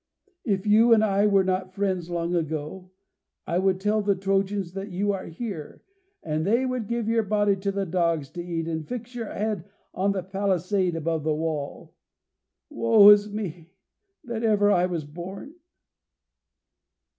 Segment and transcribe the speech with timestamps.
[0.43, 2.89] If you and I were not friends long ago,
[3.45, 5.83] I would tell the Trojans that you are here,
[6.23, 9.69] and they would give your body to the dogs to eat, and fix your head
[9.93, 11.93] on the palisade above the wall.
[12.71, 13.75] Woe is me
[14.23, 15.53] that ever I was born."